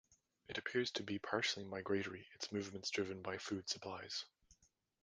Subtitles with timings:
[0.47, 4.25] It appears to be partially migratory, its movements driven by food supplies.